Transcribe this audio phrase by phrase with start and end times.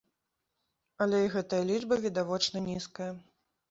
[1.05, 3.11] Але і гэтая лічба відавочна нізкая.